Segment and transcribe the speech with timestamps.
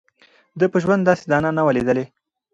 [0.59, 2.05] ده په ژوند داسي دانه نه وه لیدلې